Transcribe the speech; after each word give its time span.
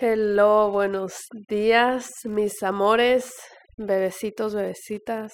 Hello, 0.00 0.70
buenos 0.70 1.26
días, 1.48 2.20
mis 2.24 2.62
amores, 2.62 3.32
bebecitos, 3.76 4.54
bebecitas. 4.54 5.32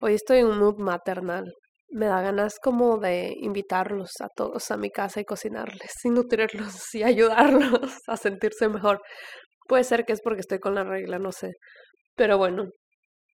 Hoy 0.00 0.14
estoy 0.14 0.38
en 0.38 0.46
un 0.46 0.58
mood 0.60 0.78
maternal. 0.78 1.52
Me 1.88 2.06
da 2.06 2.22
ganas 2.22 2.60
como 2.60 2.98
de 2.98 3.34
invitarlos 3.40 4.12
a 4.20 4.28
todos 4.28 4.70
a 4.70 4.76
mi 4.76 4.90
casa 4.92 5.20
y 5.20 5.24
cocinarles 5.24 5.92
y 6.04 6.10
nutrirlos 6.10 6.94
y 6.94 7.02
ayudarlos 7.02 7.98
a 8.06 8.16
sentirse 8.16 8.68
mejor. 8.68 9.02
Puede 9.66 9.82
ser 9.82 10.04
que 10.04 10.12
es 10.12 10.20
porque 10.22 10.42
estoy 10.42 10.60
con 10.60 10.76
la 10.76 10.84
regla, 10.84 11.18
no 11.18 11.32
sé. 11.32 11.54
Pero 12.14 12.38
bueno, 12.38 12.68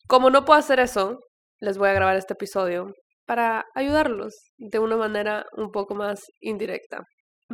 como 0.08 0.30
no 0.30 0.46
puedo 0.46 0.58
hacer 0.58 0.80
eso, 0.80 1.18
les 1.60 1.76
voy 1.78 1.90
a 1.90 1.94
grabar 1.94 2.16
este 2.16 2.32
episodio 2.34 2.86
para 3.26 3.66
ayudarlos 3.74 4.34
de 4.56 4.78
una 4.78 4.96
manera 4.96 5.44
un 5.58 5.70
poco 5.70 5.94
más 5.94 6.22
indirecta. 6.40 7.02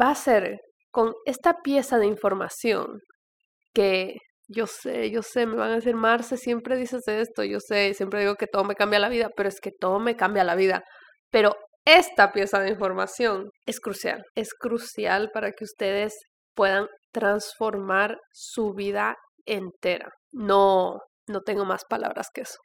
Va 0.01 0.11
a 0.11 0.15
ser 0.15 0.61
con 0.91 1.15
esta 1.25 1.63
pieza 1.63 1.99
de 1.99 2.07
información 2.07 3.01
que 3.75 4.17
yo 4.49 4.67
sé, 4.67 5.11
yo 5.11 5.23
sé, 5.23 5.47
me 5.47 5.57
van 5.57 5.71
a 5.71 5.75
decir, 5.77 5.95
Marce, 5.95 6.37
siempre 6.37 6.77
dices 6.77 7.07
esto, 7.07 7.45
yo 7.45 7.61
sé, 7.61 7.95
siempre 7.95 8.21
digo 8.21 8.35
que 8.35 8.49
todo 8.49 8.65
me 8.65 8.75
cambia 8.75 8.99
la 8.99 9.09
vida, 9.09 9.31
pero 9.37 9.49
es 9.49 9.61
que 9.61 9.71
todo 9.71 10.01
me 10.01 10.17
cambia 10.17 10.43
la 10.43 10.57
vida. 10.57 10.83
Pero 11.31 11.55
esta 11.85 12.33
pieza 12.33 12.59
de 12.59 12.71
información 12.71 13.51
es 13.65 13.79
crucial, 13.81 14.25
es 14.35 14.53
crucial 14.55 15.31
para 15.33 15.53
que 15.53 15.65
ustedes 15.65 16.19
puedan 16.55 16.89
transformar 17.13 18.19
su 18.33 18.75
vida 18.75 19.17
entera. 19.47 20.11
No, 20.33 20.99
no 21.29 21.41
tengo 21.43 21.65
más 21.65 21.85
palabras 21.89 22.29
que 22.35 22.43
eso. 22.43 22.59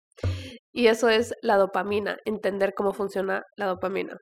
Y 0.71 0.87
eso 0.87 1.07
es 1.07 1.33
la 1.41 1.57
dopamina, 1.57 2.17
entender 2.25 2.73
cómo 2.75 2.93
funciona 2.93 3.43
la 3.57 3.67
dopamina. 3.67 4.17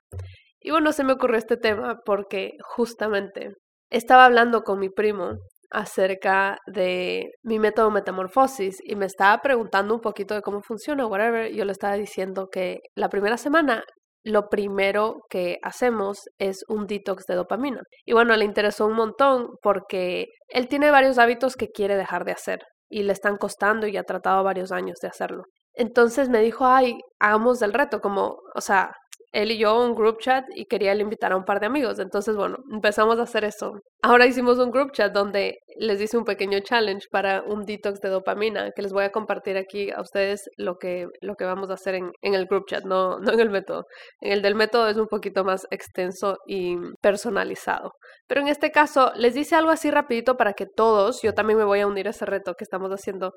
Y 0.60 0.72
bueno, 0.72 0.92
se 0.92 1.04
me 1.04 1.14
ocurrió 1.14 1.38
este 1.38 1.58
tema 1.58 2.00
porque 2.06 2.52
justamente 2.76 3.54
estaba 3.94 4.26
hablando 4.26 4.64
con 4.64 4.80
mi 4.80 4.90
primo 4.90 5.38
acerca 5.70 6.58
de 6.68 7.32
mi 7.44 7.60
método 7.60 7.92
metamorfosis 7.92 8.78
y 8.84 8.96
me 8.96 9.06
estaba 9.06 9.42
preguntando 9.42 9.96
un 9.96 10.02
poquito 10.02 10.36
de 10.36 10.42
cómo 10.42 10.62
funciona, 10.62 11.06
whatever. 11.06 11.52
Yo 11.54 11.66
le 11.66 11.72
estaba 11.72 11.96
diciendo 11.96 12.48
que 12.52 12.80
la 12.96 13.10
primera 13.10 13.38
semana 13.38 13.84
lo 14.26 14.50
primero 14.50 15.18
que 15.30 15.58
hacemos 15.64 16.22
es 16.38 16.64
un 16.70 16.88
detox 16.88 17.26
de 17.26 17.36
dopamina. 17.36 17.82
Y 18.06 18.14
bueno, 18.14 18.36
le 18.36 18.46
interesó 18.46 18.88
un 18.88 18.96
montón 18.96 19.50
porque 19.62 20.28
él 20.48 20.68
tiene 20.68 20.92
varios 20.92 21.18
hábitos 21.18 21.56
que 21.56 21.70
quiere 21.70 21.98
dejar 21.98 22.24
de 22.26 22.32
hacer 22.32 22.60
y 22.90 23.04
le 23.04 23.14
están 23.14 23.38
costando 23.38 23.88
y 23.88 23.98
ha 23.98 24.04
tratado 24.04 24.44
varios 24.44 24.72
años 24.72 25.00
de 25.02 25.10
hacerlo. 25.10 25.44
Entonces 25.74 26.30
me 26.30 26.40
dijo, 26.40 26.66
ay, 26.66 27.00
hagamos 27.20 27.62
el 27.62 27.74
reto, 27.74 28.00
como, 28.00 28.38
o 28.56 28.62
sea, 28.62 28.94
él 29.34 29.52
y 29.52 29.58
yo 29.58 29.84
un 29.84 29.96
group 29.96 30.20
chat 30.20 30.46
y 30.56 30.66
quería 30.66 30.94
invitar 30.94 31.32
a 31.34 31.36
un 31.36 31.44
par 31.44 31.60
de 31.60 31.66
amigos. 31.66 32.00
Entonces, 32.00 32.36
bueno, 32.36 32.58
empezamos 32.72 33.20
a 33.20 33.24
hacer 33.24 33.44
eso. 33.44 33.74
Ahora 34.04 34.28
hicimos 34.28 34.60
un 34.60 34.70
group 34.70 34.92
chat 34.92 35.12
donde 35.12 35.58
les 35.78 36.00
hice 36.00 36.18
un 36.18 36.24
pequeño 36.24 36.60
challenge 36.60 37.08
para 37.12 37.42
un 37.42 37.66
detox 37.66 38.00
de 38.00 38.10
dopamina 38.10 38.72
que 38.76 38.84
les 38.84 38.94
voy 38.94 39.06
a 39.06 39.12
compartir 39.12 39.58
aquí 39.58 39.90
a 39.90 40.02
ustedes 40.02 40.50
lo 40.58 40.78
que, 40.78 41.08
lo 41.22 41.36
que 41.36 41.46
vamos 41.46 41.72
a 41.72 41.74
hacer 41.74 41.96
en, 41.96 42.12
en 42.22 42.36
el 42.36 42.46
group 42.46 42.68
chat, 42.68 42.86
no, 42.86 43.20
no 43.20 43.34
en 43.34 43.40
el 43.40 43.50
método. 43.50 43.86
En 44.22 44.34
el 44.34 44.42
del 44.44 44.54
método 44.54 44.88
es 44.88 44.98
un 44.98 45.08
poquito 45.08 45.44
más 45.44 45.66
extenso 45.72 46.38
y 46.48 46.78
personalizado. 47.02 47.94
Pero 48.28 48.42
en 48.42 48.50
este 48.50 48.72
caso 48.72 49.12
les 49.16 49.34
dice 49.34 49.56
algo 49.56 49.72
así 49.72 49.90
rapidito 49.90 50.38
para 50.38 50.54
que 50.54 50.68
todos, 50.68 51.22
yo 51.24 51.34
también 51.34 51.58
me 51.58 51.66
voy 51.66 51.80
a 51.80 51.88
unir 51.88 52.06
a 52.08 52.12
ese 52.12 52.26
reto 52.26 52.54
que 52.54 52.64
estamos 52.64 52.92
haciendo, 52.92 53.34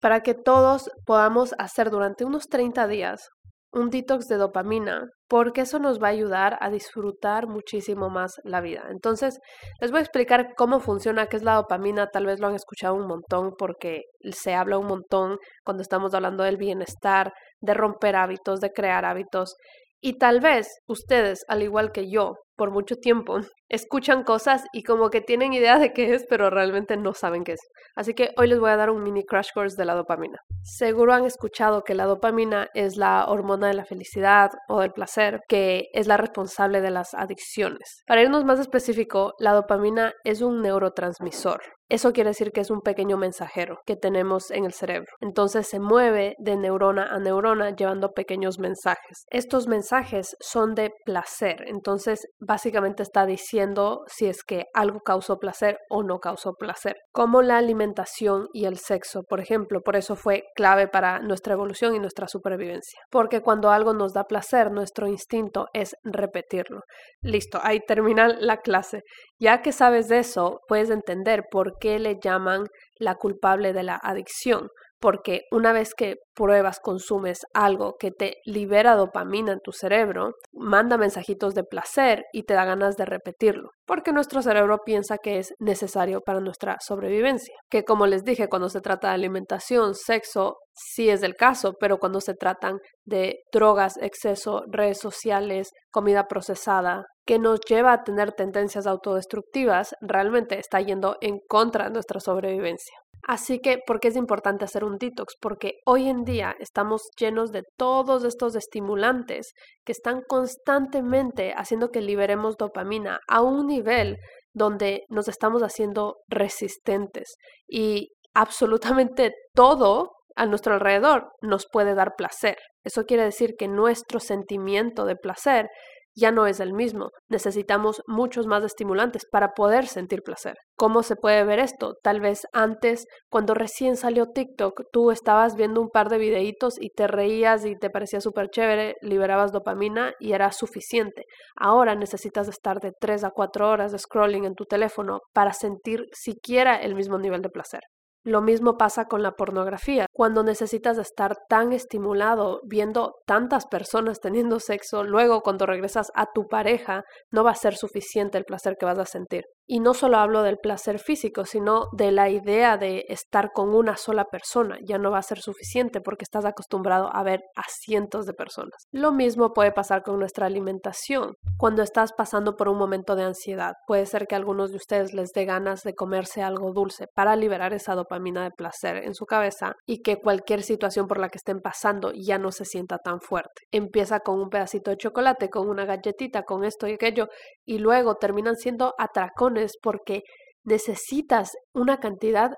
para 0.00 0.20
que 0.20 0.34
todos 0.34 0.90
podamos 1.06 1.54
hacer 1.58 1.90
durante 1.90 2.26
unos 2.26 2.48
30 2.48 2.86
días 2.88 3.30
un 3.74 3.90
detox 3.90 4.28
de 4.28 4.36
dopamina, 4.36 5.08
porque 5.28 5.62
eso 5.62 5.78
nos 5.78 6.00
va 6.00 6.08
a 6.08 6.10
ayudar 6.10 6.56
a 6.60 6.70
disfrutar 6.70 7.48
muchísimo 7.48 8.08
más 8.08 8.34
la 8.44 8.60
vida. 8.60 8.84
Entonces, 8.90 9.38
les 9.80 9.90
voy 9.90 9.98
a 9.98 10.02
explicar 10.02 10.54
cómo 10.56 10.80
funciona, 10.80 11.26
qué 11.26 11.36
es 11.36 11.42
la 11.42 11.56
dopamina, 11.56 12.06
tal 12.06 12.26
vez 12.26 12.40
lo 12.40 12.46
han 12.46 12.54
escuchado 12.54 12.94
un 12.94 13.06
montón 13.06 13.52
porque 13.58 14.02
se 14.30 14.54
habla 14.54 14.78
un 14.78 14.86
montón 14.86 15.38
cuando 15.64 15.82
estamos 15.82 16.14
hablando 16.14 16.44
del 16.44 16.56
bienestar, 16.56 17.32
de 17.60 17.74
romper 17.74 18.16
hábitos, 18.16 18.60
de 18.60 18.70
crear 18.70 19.04
hábitos. 19.04 19.56
Y 20.00 20.18
tal 20.18 20.40
vez 20.40 20.68
ustedes, 20.86 21.44
al 21.48 21.62
igual 21.62 21.90
que 21.90 22.10
yo, 22.10 22.34
por 22.56 22.70
mucho 22.70 22.96
tiempo, 22.96 23.40
escuchan 23.68 24.22
cosas 24.22 24.64
y 24.72 24.82
como 24.82 25.10
que 25.10 25.20
tienen 25.20 25.52
idea 25.52 25.78
de 25.78 25.92
qué 25.92 26.14
es, 26.14 26.26
pero 26.28 26.50
realmente 26.50 26.96
no 26.96 27.12
saben 27.14 27.44
qué 27.44 27.52
es. 27.52 27.60
Así 27.96 28.14
que 28.14 28.30
hoy 28.36 28.48
les 28.48 28.58
voy 28.58 28.70
a 28.70 28.76
dar 28.76 28.90
un 28.90 29.02
mini 29.02 29.24
crash 29.24 29.48
course 29.52 29.76
de 29.76 29.84
la 29.84 29.94
dopamina. 29.94 30.38
Seguro 30.62 31.12
han 31.12 31.24
escuchado 31.24 31.82
que 31.82 31.94
la 31.94 32.06
dopamina 32.06 32.68
es 32.74 32.96
la 32.96 33.26
hormona 33.26 33.68
de 33.68 33.74
la 33.74 33.84
felicidad 33.84 34.50
o 34.68 34.80
del 34.80 34.92
placer, 34.92 35.40
que 35.48 35.86
es 35.92 36.06
la 36.06 36.16
responsable 36.16 36.80
de 36.80 36.90
las 36.90 37.14
adicciones. 37.14 38.02
Para 38.06 38.22
irnos 38.22 38.44
más 38.44 38.60
específico, 38.60 39.34
la 39.38 39.52
dopamina 39.52 40.12
es 40.24 40.40
un 40.40 40.62
neurotransmisor. 40.62 41.60
Eso 41.90 42.12
quiere 42.12 42.30
decir 42.30 42.50
que 42.50 42.60
es 42.60 42.70
un 42.70 42.80
pequeño 42.80 43.18
mensajero 43.18 43.80
que 43.84 43.96
tenemos 43.96 44.50
en 44.50 44.64
el 44.64 44.72
cerebro. 44.72 45.12
Entonces 45.20 45.68
se 45.68 45.80
mueve 45.80 46.34
de 46.38 46.56
neurona 46.56 47.08
a 47.14 47.18
neurona 47.18 47.76
llevando 47.76 48.12
pequeños 48.12 48.58
mensajes. 48.58 49.26
Estos 49.30 49.66
mensajes 49.68 50.34
son 50.40 50.74
de 50.74 50.92
placer. 51.04 51.64
Entonces 51.66 52.26
básicamente 52.40 53.02
está 53.02 53.26
diciendo 53.26 54.04
si 54.06 54.26
es 54.26 54.42
que 54.42 54.64
algo 54.72 55.00
causó 55.00 55.38
placer 55.38 55.76
o 55.90 56.02
no 56.02 56.20
causó 56.20 56.54
placer, 56.54 56.96
como 57.12 57.42
la 57.42 57.58
alimentación 57.58 58.48
y 58.52 58.64
el 58.64 58.78
sexo, 58.78 59.22
por 59.22 59.40
ejemplo. 59.40 59.82
Por 59.82 59.96
eso 59.96 60.16
fue 60.16 60.44
clave 60.56 60.88
para 60.88 61.20
nuestra 61.20 61.52
evolución 61.52 61.94
y 61.94 62.00
nuestra 62.00 62.28
supervivencia, 62.28 63.00
porque 63.10 63.40
cuando 63.40 63.70
algo 63.70 63.92
nos 63.92 64.12
da 64.14 64.24
placer, 64.24 64.70
nuestro 64.70 65.06
instinto 65.06 65.66
es 65.74 65.94
repetirlo. 66.02 66.80
Listo, 67.20 67.60
ahí 67.62 67.80
termina 67.86 68.28
la 68.28 68.58
clase. 68.58 69.02
Ya 69.38 69.60
que 69.62 69.72
sabes 69.72 70.08
de 70.08 70.18
eso, 70.18 70.60
puedes 70.66 70.90
entender 70.90 71.44
por 71.50 71.73
qué 71.80 71.98
le 71.98 72.18
llaman 72.22 72.66
la 72.98 73.16
culpable 73.16 73.72
de 73.72 73.82
la 73.82 73.96
adicción, 74.02 74.68
porque 75.04 75.42
una 75.50 75.74
vez 75.74 75.92
que 75.94 76.16
pruebas, 76.34 76.80
consumes 76.80 77.40
algo 77.52 77.96
que 77.98 78.10
te 78.10 78.38
libera 78.46 78.96
dopamina 78.96 79.52
en 79.52 79.60
tu 79.60 79.70
cerebro, 79.70 80.32
manda 80.50 80.96
mensajitos 80.96 81.54
de 81.54 81.62
placer 81.62 82.24
y 82.32 82.44
te 82.44 82.54
da 82.54 82.64
ganas 82.64 82.96
de 82.96 83.04
repetirlo, 83.04 83.68
porque 83.86 84.14
nuestro 84.14 84.40
cerebro 84.40 84.78
piensa 84.82 85.18
que 85.18 85.38
es 85.38 85.52
necesario 85.58 86.22
para 86.22 86.40
nuestra 86.40 86.78
sobrevivencia. 86.80 87.54
Que 87.68 87.84
como 87.84 88.06
les 88.06 88.24
dije, 88.24 88.48
cuando 88.48 88.70
se 88.70 88.80
trata 88.80 89.08
de 89.08 89.14
alimentación, 89.14 89.94
sexo, 89.94 90.56
sí 90.72 91.10
es 91.10 91.22
el 91.22 91.34
caso, 91.34 91.74
pero 91.78 91.98
cuando 91.98 92.22
se 92.22 92.32
tratan 92.32 92.78
de 93.04 93.40
drogas, 93.52 93.98
exceso, 94.00 94.62
redes 94.68 95.00
sociales, 95.00 95.70
comida 95.90 96.26
procesada, 96.28 97.04
que 97.26 97.38
nos 97.38 97.60
lleva 97.60 97.92
a 97.92 98.04
tener 98.04 98.32
tendencias 98.32 98.86
autodestructivas, 98.86 99.94
realmente 100.00 100.58
está 100.58 100.80
yendo 100.80 101.16
en 101.20 101.40
contra 101.48 101.84
de 101.84 101.90
nuestra 101.90 102.20
sobrevivencia. 102.20 102.94
Así 103.26 103.58
que, 103.60 103.78
¿por 103.86 104.00
qué 104.00 104.08
es 104.08 104.16
importante 104.16 104.66
hacer 104.66 104.84
un 104.84 104.98
detox? 104.98 105.34
Porque 105.40 105.78
hoy 105.86 106.10
en 106.10 106.24
día 106.24 106.54
estamos 106.58 107.08
llenos 107.18 107.52
de 107.52 107.62
todos 107.78 108.22
estos 108.24 108.54
estimulantes 108.54 109.54
que 109.84 109.92
están 109.92 110.20
constantemente 110.28 111.54
haciendo 111.56 111.88
que 111.90 112.02
liberemos 112.02 112.56
dopamina 112.58 113.20
a 113.26 113.40
un 113.40 113.66
nivel 113.66 114.18
donde 114.52 115.04
nos 115.08 115.28
estamos 115.28 115.62
haciendo 115.62 116.16
resistentes 116.28 117.36
y 117.66 118.10
absolutamente 118.34 119.32
todo 119.54 120.12
a 120.36 120.46
nuestro 120.46 120.74
alrededor 120.74 121.30
nos 121.40 121.66
puede 121.70 121.94
dar 121.94 122.16
placer. 122.16 122.58
Eso 122.84 123.04
quiere 123.04 123.24
decir 123.24 123.54
que 123.58 123.68
nuestro 123.68 124.20
sentimiento 124.20 125.06
de 125.06 125.16
placer 125.16 125.68
ya 126.14 126.30
no 126.30 126.46
es 126.46 126.60
el 126.60 126.72
mismo. 126.72 127.10
Necesitamos 127.28 128.02
muchos 128.06 128.46
más 128.46 128.64
estimulantes 128.64 129.26
para 129.30 129.52
poder 129.52 129.86
sentir 129.86 130.22
placer. 130.22 130.56
¿Cómo 130.76 131.02
se 131.02 131.16
puede 131.16 131.44
ver 131.44 131.58
esto? 131.58 131.94
Tal 132.02 132.20
vez 132.20 132.46
antes, 132.52 133.06
cuando 133.30 133.54
recién 133.54 133.96
salió 133.96 134.26
TikTok, 134.26 134.82
tú 134.92 135.10
estabas 135.10 135.56
viendo 135.56 135.80
un 135.80 135.88
par 135.88 136.08
de 136.08 136.18
videitos 136.18 136.80
y 136.80 136.90
te 136.90 137.06
reías 137.06 137.64
y 137.64 137.76
te 137.76 137.90
parecía 137.90 138.20
súper 138.20 138.48
chévere, 138.50 138.96
liberabas 139.00 139.52
dopamina 139.52 140.12
y 140.18 140.32
era 140.32 140.52
suficiente. 140.52 141.24
Ahora 141.56 141.94
necesitas 141.94 142.48
estar 142.48 142.80
de 142.80 142.92
3 142.98 143.24
a 143.24 143.30
4 143.30 143.70
horas 143.70 143.92
de 143.92 143.98
scrolling 143.98 144.44
en 144.44 144.54
tu 144.54 144.64
teléfono 144.64 145.20
para 145.32 145.52
sentir 145.52 146.06
siquiera 146.12 146.76
el 146.76 146.94
mismo 146.94 147.18
nivel 147.18 147.42
de 147.42 147.50
placer. 147.50 147.80
Lo 148.24 148.40
mismo 148.40 148.78
pasa 148.78 149.04
con 149.04 149.22
la 149.22 149.32
pornografía. 149.32 150.06
Cuando 150.10 150.42
necesitas 150.42 150.96
estar 150.96 151.36
tan 151.46 151.74
estimulado 151.74 152.62
viendo 152.64 153.16
tantas 153.26 153.66
personas 153.66 154.18
teniendo 154.20 154.60
sexo, 154.60 155.04
luego 155.04 155.42
cuando 155.42 155.66
regresas 155.66 156.10
a 156.14 156.32
tu 156.32 156.48
pareja 156.48 157.04
no 157.30 157.44
va 157.44 157.50
a 157.50 157.54
ser 157.54 157.76
suficiente 157.76 158.38
el 158.38 158.46
placer 158.46 158.76
que 158.78 158.86
vas 158.86 158.98
a 158.98 159.04
sentir. 159.04 159.44
Y 159.66 159.80
no 159.80 159.94
solo 159.94 160.18
hablo 160.18 160.42
del 160.42 160.58
placer 160.58 160.98
físico, 160.98 161.46
sino 161.46 161.86
de 161.92 162.12
la 162.12 162.28
idea 162.28 162.76
de 162.76 163.06
estar 163.08 163.52
con 163.52 163.74
una 163.74 163.96
sola 163.96 164.26
persona. 164.26 164.78
Ya 164.86 164.98
no 164.98 165.10
va 165.10 165.18
a 165.18 165.22
ser 165.22 165.40
suficiente 165.40 166.02
porque 166.02 166.24
estás 166.24 166.44
acostumbrado 166.44 167.08
a 167.14 167.22
ver 167.22 167.40
a 167.56 167.62
cientos 167.68 168.26
de 168.26 168.34
personas. 168.34 168.86
Lo 168.92 169.10
mismo 169.10 169.54
puede 169.54 169.72
pasar 169.72 170.02
con 170.02 170.18
nuestra 170.18 170.46
alimentación. 170.46 171.34
Cuando 171.56 171.82
estás 171.82 172.12
pasando 172.12 172.56
por 172.56 172.68
un 172.68 172.76
momento 172.76 173.16
de 173.16 173.22
ansiedad, 173.22 173.72
puede 173.86 174.04
ser 174.04 174.26
que 174.26 174.34
a 174.34 174.38
algunos 174.38 174.70
de 174.70 174.76
ustedes 174.76 175.14
les 175.14 175.30
dé 175.32 175.46
ganas 175.46 175.82
de 175.82 175.94
comerse 175.94 176.42
algo 176.42 176.72
dulce 176.72 177.06
para 177.14 177.34
liberar 177.34 177.72
esa 177.72 177.94
dopamina 177.94 178.44
de 178.44 178.50
placer 178.50 178.96
en 178.96 179.14
su 179.14 179.24
cabeza 179.24 179.76
y 179.86 180.02
que 180.02 180.18
cualquier 180.20 180.62
situación 180.62 181.06
por 181.06 181.18
la 181.18 181.30
que 181.30 181.38
estén 181.38 181.60
pasando 181.60 182.12
ya 182.12 182.38
no 182.38 182.52
se 182.52 182.66
sienta 182.66 182.98
tan 182.98 183.20
fuerte. 183.20 183.62
Empieza 183.70 184.20
con 184.20 184.40
un 184.40 184.50
pedacito 184.50 184.90
de 184.90 184.98
chocolate, 184.98 185.48
con 185.48 185.68
una 185.68 185.86
galletita, 185.86 186.42
con 186.42 186.64
esto 186.64 186.86
y 186.86 186.92
aquello, 186.92 187.28
y 187.64 187.78
luego 187.78 188.16
terminan 188.16 188.56
siendo 188.56 188.94
atracones 188.98 189.53
porque 189.80 190.22
necesitas 190.64 191.52
una 191.74 191.98
cantidad 191.98 192.52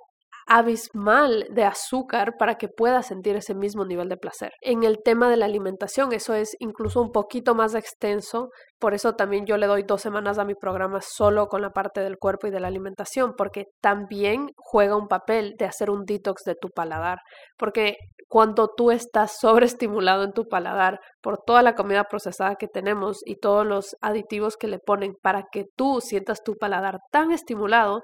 abismal 0.47 1.49
de 1.51 1.65
azúcar 1.65 2.35
para 2.39 2.55
que 2.55 2.69
puedas 2.69 3.09
sentir 3.09 3.35
ese 3.35 3.55
mismo 3.55 3.85
nivel 3.85 4.09
de 4.09 4.17
placer. 4.17 4.53
En 4.61 4.85
el 4.85 5.03
tema 5.05 5.29
de 5.29 5.37
la 5.37 5.47
alimentación, 5.47 6.13
eso 6.13 6.35
es 6.35 6.55
incluso 6.61 7.03
un 7.03 7.11
poquito 7.11 7.57
más 7.57 7.75
extenso, 7.75 8.51
por 8.79 8.95
eso 8.95 9.15
también 9.15 9.45
yo 9.45 9.57
le 9.57 9.67
doy 9.67 9.83
dos 9.83 10.03
semanas 10.03 10.39
a 10.39 10.45
mi 10.45 10.55
programa 10.55 11.01
solo 11.03 11.49
con 11.49 11.63
la 11.63 11.71
parte 11.71 12.01
del 12.01 12.17
cuerpo 12.17 12.47
y 12.47 12.53
de 12.53 12.61
la 12.61 12.69
alimentación, 12.69 13.35
porque 13.37 13.65
también 13.81 14.51
juega 14.57 14.97
un 14.97 15.09
papel 15.09 15.57
de 15.59 15.65
hacer 15.65 15.91
un 15.91 16.05
detox 16.05 16.45
de 16.45 16.55
tu 16.55 16.69
paladar, 16.69 17.19
porque 17.59 17.97
cuando 18.37 18.69
tú 18.69 18.91
estás 18.91 19.39
sobreestimulado 19.41 20.23
en 20.23 20.35
tu 20.35 20.47
paladar 20.47 21.01
por 21.23 21.39
toda 21.39 21.63
la 21.63 21.75
comida 21.75 22.05
procesada 22.05 22.57
que 22.57 22.69
tenemos 22.69 23.23
y 23.25 23.37
todos 23.37 23.67
los 23.67 23.97
aditivos 24.03 24.59
que 24.59 24.67
le 24.67 24.79
ponen 24.79 25.15
para 25.23 25.45
que 25.51 25.65
tú 25.75 26.03
sientas 26.03 26.43
tu 26.43 26.55
paladar 26.55 26.99
tan 27.11 27.33
estimulado, 27.33 28.03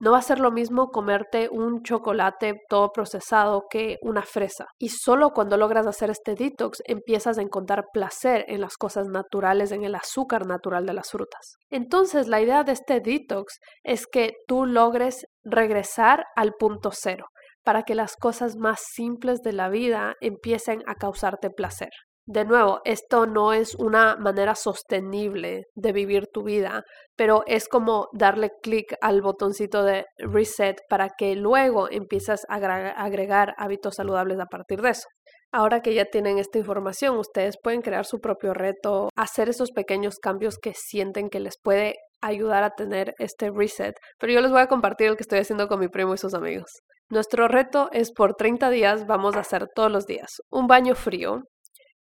no 0.00 0.10
va 0.10 0.18
a 0.18 0.22
ser 0.22 0.40
lo 0.40 0.50
mismo 0.50 0.88
comerte 0.88 1.48
un 1.48 1.84
chocolate 1.84 2.54
todo 2.68 2.90
procesado 2.90 3.66
que 3.70 3.98
una 4.02 4.22
fresa. 4.22 4.66
Y 4.80 4.88
solo 4.88 5.30
cuando 5.30 5.56
logras 5.56 5.86
hacer 5.86 6.10
este 6.10 6.34
detox 6.34 6.82
empiezas 6.84 7.38
a 7.38 7.42
encontrar 7.42 7.84
placer 7.92 8.46
en 8.48 8.60
las 8.60 8.76
cosas 8.76 9.06
naturales, 9.06 9.70
en 9.70 9.84
el 9.84 9.94
azúcar 9.94 10.44
natural 10.44 10.86
de 10.86 10.94
las 10.94 11.08
frutas. 11.12 11.54
Entonces 11.70 12.26
la 12.26 12.40
idea 12.40 12.64
de 12.64 12.72
este 12.72 12.98
detox 12.98 13.60
es 13.84 14.08
que 14.08 14.32
tú 14.48 14.66
logres 14.66 15.24
regresar 15.44 16.24
al 16.34 16.54
punto 16.58 16.90
cero 16.92 17.26
para 17.68 17.82
que 17.82 17.94
las 17.94 18.16
cosas 18.16 18.56
más 18.56 18.80
simples 18.94 19.42
de 19.42 19.52
la 19.52 19.68
vida 19.68 20.14
empiecen 20.22 20.82
a 20.86 20.94
causarte 20.94 21.50
placer. 21.50 21.90
De 22.26 22.46
nuevo, 22.46 22.80
esto 22.86 23.26
no 23.26 23.52
es 23.52 23.74
una 23.74 24.16
manera 24.16 24.54
sostenible 24.54 25.64
de 25.74 25.92
vivir 25.92 26.28
tu 26.32 26.44
vida, 26.44 26.84
pero 27.14 27.42
es 27.46 27.68
como 27.68 28.08
darle 28.14 28.52
clic 28.62 28.94
al 29.02 29.20
botoncito 29.20 29.84
de 29.84 30.06
reset 30.16 30.80
para 30.88 31.10
que 31.10 31.34
luego 31.36 31.90
empieces 31.90 32.46
a 32.48 32.54
agregar 32.54 33.52
hábitos 33.58 33.96
saludables 33.96 34.40
a 34.40 34.46
partir 34.46 34.80
de 34.80 34.88
eso. 34.88 35.08
Ahora 35.52 35.82
que 35.82 35.92
ya 35.92 36.06
tienen 36.06 36.38
esta 36.38 36.56
información, 36.56 37.18
ustedes 37.18 37.56
pueden 37.62 37.82
crear 37.82 38.06
su 38.06 38.18
propio 38.18 38.54
reto, 38.54 39.10
hacer 39.14 39.50
esos 39.50 39.72
pequeños 39.72 40.20
cambios 40.20 40.56
que 40.56 40.72
sienten 40.74 41.28
que 41.28 41.40
les 41.40 41.56
puede 41.62 41.96
ayudar 42.22 42.64
a 42.64 42.70
tener 42.70 43.12
este 43.18 43.50
reset. 43.50 43.94
Pero 44.18 44.32
yo 44.32 44.40
les 44.40 44.52
voy 44.52 44.62
a 44.62 44.68
compartir 44.68 45.08
el 45.08 45.16
que 45.16 45.22
estoy 45.22 45.40
haciendo 45.40 45.68
con 45.68 45.80
mi 45.80 45.88
primo 45.88 46.14
y 46.14 46.16
sus 46.16 46.32
amigos. 46.32 46.70
Nuestro 47.10 47.48
reto 47.48 47.88
es 47.92 48.12
por 48.12 48.34
30 48.34 48.68
días, 48.68 49.06
vamos 49.06 49.34
a 49.36 49.40
hacer 49.40 49.66
todos 49.74 49.90
los 49.90 50.04
días 50.04 50.42
un 50.50 50.66
baño 50.66 50.94
frío, 50.94 51.40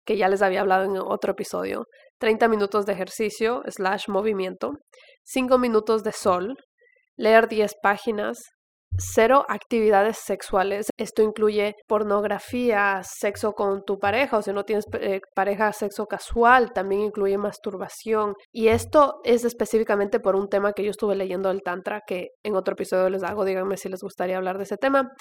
que 0.06 0.18
ya 0.18 0.28
les 0.28 0.42
había 0.42 0.60
hablado 0.60 0.84
en 0.84 0.98
otro 0.98 1.32
episodio, 1.32 1.86
30 2.20 2.50
minutos 2.50 2.86
de 2.86 2.92
ejercicio 2.92 3.62
slash 3.68 4.10
movimiento, 4.10 4.74
5 5.24 5.58
minutos 5.60 6.04
de 6.04 6.12
sol, 6.12 6.58
leer 7.16 7.48
10 7.48 7.76
páginas, 7.82 8.38
cero 8.98 9.46
actividades 9.48 10.18
sexuales. 10.18 10.90
Esto 10.98 11.22
incluye 11.22 11.76
pornografía, 11.88 13.02
sexo 13.04 13.54
con 13.54 13.84
tu 13.84 14.00
pareja 14.00 14.38
o 14.38 14.42
si 14.42 14.52
no 14.54 14.64
tienes 14.64 14.86
eh, 15.00 15.22
pareja, 15.36 15.72
sexo 15.74 16.06
casual, 16.08 16.74
también 16.74 17.02
incluye 17.02 17.38
masturbación. 17.38 18.34
Y 18.52 18.70
esto 18.70 19.20
es 19.24 19.46
específicamente 19.46 20.20
por 20.20 20.36
un 20.36 20.50
tema 20.50 20.74
que 20.74 20.84
yo 20.84 20.92
estuve 20.92 21.16
leyendo 21.16 21.50
del 21.50 21.62
Tantra, 21.62 22.02
que 22.06 22.30
en 22.44 22.56
otro 22.56 22.74
episodio 22.74 23.10
les 23.10 23.24
hago, 23.24 23.46
díganme 23.46 23.78
si 23.78 23.90
les 23.90 24.02
gustaría 24.02 24.38
hablar 24.38 24.58
de 24.58 24.64
ese 24.64 24.78
tema 24.78 25.12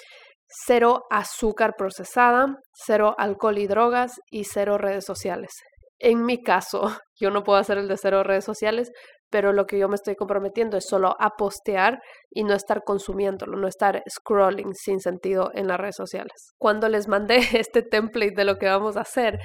cero 0.47 1.03
azúcar 1.09 1.75
procesada, 1.77 2.57
cero 2.73 3.15
alcohol 3.17 3.57
y 3.57 3.67
drogas 3.67 4.19
y 4.31 4.45
cero 4.45 4.77
redes 4.77 5.05
sociales. 5.05 5.51
En 5.99 6.25
mi 6.25 6.41
caso, 6.43 6.81
yo 7.19 7.31
no 7.31 7.43
puedo 7.43 7.59
hacer 7.59 7.77
el 7.77 7.87
de 7.87 7.97
cero 7.97 8.23
redes 8.23 8.45
sociales, 8.45 8.91
pero 9.29 9.53
lo 9.53 9.65
que 9.65 9.77
yo 9.77 9.89
me 9.89 9.95
estoy 9.95 10.15
comprometiendo 10.15 10.77
es 10.77 10.85
solo 10.87 11.15
a 11.19 11.31
postear 11.37 11.99
y 12.29 12.43
no 12.43 12.53
estar 12.53 12.83
consumiéndolo, 12.83 13.57
no 13.57 13.67
estar 13.67 14.03
scrolling 14.09 14.73
sin 14.73 14.99
sentido 14.99 15.51
en 15.53 15.67
las 15.67 15.79
redes 15.79 15.95
sociales. 15.95 16.53
Cuando 16.57 16.89
les 16.89 17.07
mandé 17.07 17.39
este 17.53 17.81
template 17.81 18.35
de 18.35 18.45
lo 18.45 18.57
que 18.57 18.67
vamos 18.67 18.97
a 18.97 19.01
hacer, 19.01 19.39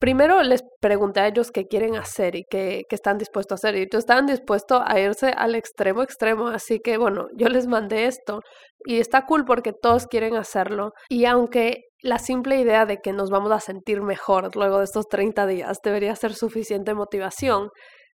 primero 0.00 0.42
les 0.42 0.62
pregunté 0.80 1.20
a 1.20 1.28
ellos 1.28 1.50
qué 1.50 1.66
quieren 1.66 1.96
hacer 1.96 2.34
y 2.36 2.44
qué, 2.50 2.84
están 2.90 3.18
dispuestos 3.18 3.52
a 3.52 3.68
hacer. 3.68 3.76
Y 3.76 3.82
ellos 3.82 4.00
estaban 4.00 4.26
dispuestos 4.26 4.82
a 4.84 4.98
irse 4.98 5.28
al 5.28 5.54
extremo 5.54 6.02
extremo. 6.02 6.48
Así 6.48 6.80
que 6.80 6.98
bueno, 6.98 7.28
yo 7.36 7.48
les 7.48 7.66
mandé 7.66 8.06
esto 8.06 8.40
y 8.84 8.98
está 8.98 9.26
cool 9.26 9.44
porque 9.44 9.72
todos 9.72 10.06
quieren 10.06 10.36
hacerlo. 10.36 10.92
Y 11.08 11.24
aunque 11.26 11.84
la 12.00 12.18
simple 12.18 12.60
idea 12.60 12.86
de 12.86 12.98
que 12.98 13.12
nos 13.12 13.30
vamos 13.30 13.52
a 13.52 13.60
sentir 13.60 14.02
mejor 14.02 14.54
luego 14.54 14.78
de 14.78 14.84
estos 14.84 15.08
30 15.08 15.46
días 15.46 15.78
debería 15.82 16.14
ser 16.14 16.34
suficiente 16.34 16.94
motivación, 16.94 17.70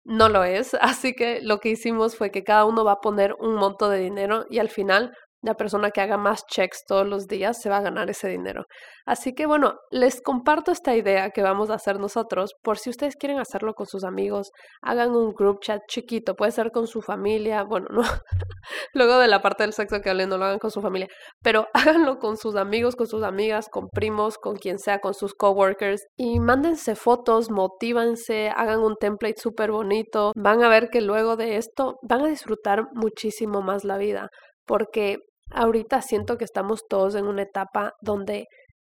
no 0.05 0.29
lo 0.29 0.45
es. 0.45 0.75
Así 0.81 1.15
que 1.15 1.41
lo 1.43 1.61
que 1.61 1.71
hicimos 1.71 2.17
fue 2.17 2.31
que 2.31 2.45
cada 2.45 2.65
uno 2.65 2.85
va 2.85 2.93
a 2.93 3.01
poner 3.01 3.35
un 3.39 3.55
monto 3.55 3.89
de 3.89 3.99
dinero 3.99 4.47
y 4.51 4.59
al 4.59 4.69
final 4.69 5.17
la 5.43 5.55
persona 5.55 5.91
que 5.91 6.01
haga 6.01 6.17
más 6.17 6.47
checks 6.47 6.85
todos 6.87 7.07
los 7.07 7.27
días 7.27 7.61
se 7.61 7.69
va 7.69 7.79
a 7.79 7.83
ganar 7.83 8.09
ese 8.11 8.29
dinero. 8.29 8.65
Así 9.05 9.35
que 9.35 9.47
bueno, 9.47 9.75
les 9.91 10.23
comparto 10.23 10.71
esta 10.71 10.95
idea 10.95 11.31
que 11.31 11.43
vamos 11.43 11.71
a 11.71 11.75
hacer 11.75 11.99
nosotros 11.99 12.55
por 12.63 12.79
si 12.79 12.91
ustedes 12.91 13.17
quieren 13.17 13.39
hacerlo 13.39 13.75
con 13.75 13.87
sus 13.87 14.05
amigos, 14.05 14.51
hagan 14.81 15.11
un 15.11 15.33
group 15.33 15.61
chat 15.61 15.83
chiquito, 15.89 16.35
puede 16.35 16.53
ser 16.53 16.71
con 16.71 16.87
su 16.87 17.03
familia, 17.03 17.65
bueno, 17.65 17.89
no, 17.91 18.03
luego 18.95 19.19
de 19.19 19.29
la 19.29 19.43
parte 19.43 19.65
del 19.65 19.73
sexo 19.73 20.01
que 20.01 20.11
hablé, 20.11 20.27
no 20.27 20.39
lo 20.39 20.45
hagan 20.45 20.61
con 20.61 20.71
su 20.71 20.81
familia, 20.81 21.09
pero 21.43 21.67
háganlo 21.75 22.19
con 22.19 22.37
sus 22.37 22.55
amigos, 22.55 22.95
con 22.95 23.09
sus 23.09 23.25
amigas, 23.25 23.69
con 23.69 23.89
primos, 23.89 24.39
con 24.39 24.57
quien 24.57 24.79
sea, 24.79 25.01
con 25.01 25.15
sus 25.15 25.35
coworkers 25.35 26.07
y 26.17 26.39
mándense 26.39 26.95
fotos, 26.95 27.51
motívanse, 27.51 28.51
hagan 28.55 28.81
un 28.81 28.95
template 28.97 29.41
súper 29.41 29.73
bonito, 29.73 30.33
van 30.37 30.63
a 30.63 30.69
ver 30.69 30.89
que 30.91 31.01
luego 31.01 31.37
de 31.37 31.57
esto 31.57 31.97
van 32.03 32.23
a 32.23 32.29
disfrutar 32.29 32.85
muchísimo 32.95 33.63
más 33.63 33.85
la 33.85 33.99
vida 33.99 34.31
porque 34.67 35.19
Ahorita 35.55 36.03
siento 36.03 36.39
que 36.39 36.45
estamos 36.45 36.83
todos 36.89 37.15
en 37.15 37.27
una 37.27 37.43
etapa 37.43 37.93
donde 38.01 38.47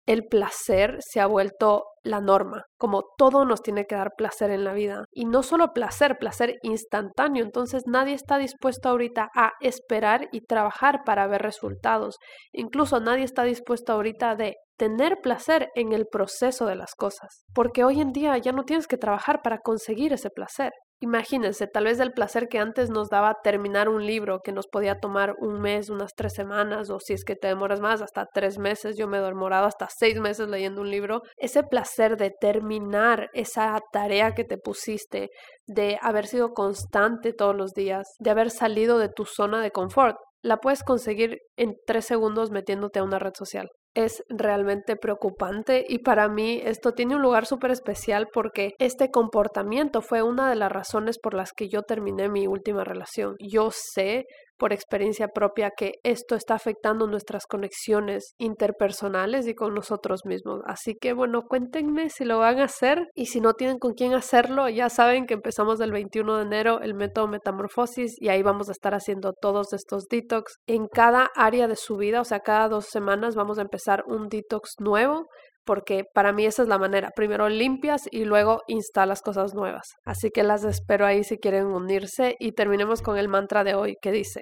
el 0.07 0.25
placer 0.27 0.97
se 0.99 1.19
ha 1.19 1.27
vuelto 1.27 1.83
la 2.03 2.19
norma, 2.19 2.63
como 2.77 3.03
todo 3.17 3.45
nos 3.45 3.61
tiene 3.61 3.85
que 3.85 3.95
dar 3.95 4.11
placer 4.17 4.49
en 4.49 4.63
la 4.63 4.73
vida. 4.73 5.05
Y 5.11 5.25
no 5.25 5.43
solo 5.43 5.73
placer, 5.73 6.17
placer 6.19 6.57
instantáneo. 6.63 7.43
Entonces 7.43 7.83
nadie 7.85 8.15
está 8.15 8.37
dispuesto 8.37 8.89
ahorita 8.89 9.29
a 9.35 9.51
esperar 9.61 10.27
y 10.31 10.41
trabajar 10.41 11.03
para 11.05 11.27
ver 11.27 11.43
resultados. 11.43 12.17
Incluso 12.51 12.99
nadie 12.99 13.23
está 13.23 13.43
dispuesto 13.43 13.93
ahorita 13.93 14.35
de 14.35 14.55
tener 14.77 15.17
placer 15.21 15.69
en 15.75 15.93
el 15.93 16.07
proceso 16.11 16.65
de 16.65 16.75
las 16.75 16.95
cosas. 16.95 17.43
Porque 17.53 17.83
hoy 17.83 18.01
en 18.01 18.11
día 18.11 18.37
ya 18.39 18.51
no 18.51 18.63
tienes 18.63 18.87
que 18.87 18.97
trabajar 18.97 19.41
para 19.43 19.59
conseguir 19.59 20.13
ese 20.13 20.31
placer. 20.31 20.71
Imagínense, 21.03 21.65
tal 21.65 21.85
vez 21.85 21.99
el 21.99 22.11
placer 22.11 22.47
que 22.47 22.59
antes 22.59 22.91
nos 22.91 23.09
daba 23.09 23.37
terminar 23.43 23.89
un 23.89 24.05
libro 24.05 24.39
que 24.43 24.51
nos 24.51 24.67
podía 24.67 24.99
tomar 24.99 25.33
un 25.39 25.59
mes, 25.59 25.89
unas 25.89 26.13
tres 26.15 26.33
semanas, 26.33 26.91
o 26.91 26.99
si 26.99 27.13
es 27.13 27.25
que 27.25 27.35
te 27.35 27.47
demoras 27.47 27.81
más, 27.81 28.03
hasta 28.03 28.27
tres 28.31 28.59
meses. 28.59 28.97
Yo 28.97 29.07
me 29.07 29.17
he 29.17 29.21
demorado 29.21 29.65
hasta 29.65 29.87
seis 29.89 30.19
meses 30.19 30.47
leyendo 30.47 30.81
un 30.81 30.91
libro. 30.91 31.23
Ese 31.37 31.63
placer 31.63 32.17
de 32.17 32.29
terminar 32.39 33.29
esa 33.33 33.79
tarea 33.91 34.35
que 34.35 34.43
te 34.43 34.59
pusiste, 34.59 35.31
de 35.65 35.97
haber 36.03 36.27
sido 36.27 36.53
constante 36.53 37.33
todos 37.33 37.55
los 37.55 37.73
días, 37.73 38.07
de 38.19 38.29
haber 38.29 38.51
salido 38.51 38.99
de 38.99 39.09
tu 39.09 39.25
zona 39.25 39.59
de 39.63 39.71
confort, 39.71 40.17
la 40.43 40.57
puedes 40.57 40.83
conseguir 40.83 41.39
en 41.57 41.73
tres 41.87 42.05
segundos 42.05 42.51
metiéndote 42.51 42.99
a 42.99 43.03
una 43.03 43.17
red 43.17 43.33
social 43.35 43.69
es 43.93 44.23
realmente 44.29 44.95
preocupante 44.95 45.85
y 45.87 45.99
para 45.99 46.29
mí 46.29 46.61
esto 46.63 46.93
tiene 46.93 47.15
un 47.15 47.21
lugar 47.21 47.45
súper 47.45 47.71
especial 47.71 48.27
porque 48.33 48.73
este 48.79 49.11
comportamiento 49.11 50.01
fue 50.01 50.21
una 50.23 50.49
de 50.49 50.55
las 50.55 50.71
razones 50.71 51.19
por 51.19 51.33
las 51.33 51.51
que 51.51 51.67
yo 51.67 51.83
terminé 51.83 52.29
mi 52.29 52.47
última 52.47 52.83
relación. 52.83 53.35
Yo 53.39 53.69
sé 53.71 54.25
por 54.61 54.73
experiencia 54.73 55.29
propia 55.29 55.71
que 55.75 55.93
esto 56.03 56.35
está 56.35 56.53
afectando 56.53 57.07
nuestras 57.07 57.47
conexiones 57.47 58.35
interpersonales 58.37 59.47
y 59.47 59.55
con 59.55 59.73
nosotros 59.73 60.21
mismos. 60.23 60.61
Así 60.67 60.93
que 61.01 61.13
bueno, 61.13 61.47
cuéntenme 61.49 62.11
si 62.11 62.25
lo 62.25 62.37
van 62.37 62.59
a 62.59 62.65
hacer 62.65 63.07
y 63.15 63.25
si 63.25 63.41
no 63.41 63.55
tienen 63.55 63.79
con 63.79 63.95
quién 63.95 64.13
hacerlo, 64.13 64.69
ya 64.69 64.89
saben 64.89 65.25
que 65.25 65.33
empezamos 65.33 65.81
el 65.81 65.91
21 65.91 66.37
de 66.37 66.43
enero 66.43 66.79
el 66.81 66.93
método 66.93 67.27
Metamorfosis 67.27 68.21
y 68.21 68.29
ahí 68.29 68.43
vamos 68.43 68.69
a 68.69 68.73
estar 68.73 68.93
haciendo 68.93 69.33
todos 69.33 69.73
estos 69.73 70.05
detox 70.07 70.57
en 70.67 70.85
cada 70.85 71.31
área 71.35 71.67
de 71.67 71.75
su 71.75 71.97
vida, 71.97 72.21
o 72.21 72.25
sea, 72.25 72.41
cada 72.41 72.69
dos 72.69 72.85
semanas 72.85 73.33
vamos 73.33 73.57
a 73.57 73.63
empezar 73.63 74.03
un 74.05 74.27
detox 74.29 74.75
nuevo 74.77 75.25
porque 75.65 76.03
para 76.13 76.33
mí 76.33 76.45
esa 76.45 76.63
es 76.63 76.67
la 76.67 76.77
manera. 76.77 77.09
Primero 77.15 77.49
limpias 77.49 78.03
y 78.11 78.25
luego 78.25 78.61
instalas 78.67 79.21
cosas 79.21 79.53
nuevas. 79.53 79.93
Así 80.05 80.29
que 80.31 80.43
las 80.43 80.63
espero 80.63 81.05
ahí 81.05 81.23
si 81.23 81.37
quieren 81.37 81.67
unirse 81.67 82.35
y 82.39 82.53
terminemos 82.53 83.01
con 83.01 83.17
el 83.17 83.27
mantra 83.27 83.63
de 83.63 83.75
hoy 83.75 83.95
que 84.01 84.11
dice, 84.11 84.41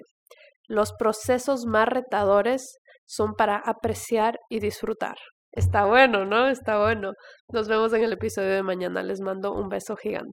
los 0.68 0.94
procesos 0.94 1.66
más 1.66 1.88
retadores 1.88 2.78
son 3.06 3.34
para 3.34 3.58
apreciar 3.58 4.38
y 4.50 4.60
disfrutar. 4.60 5.16
Está 5.52 5.86
bueno, 5.86 6.26
¿no? 6.26 6.48
Está 6.48 6.80
bueno. 6.80 7.14
Nos 7.52 7.68
vemos 7.68 7.92
en 7.94 8.04
el 8.04 8.14
episodio 8.14 8.52
de 8.52 8.64
mañana. 8.64 9.02
Les 9.02 9.20
mando 9.20 9.52
un 9.54 9.68
beso 9.68 9.96
gigante. 9.96 10.28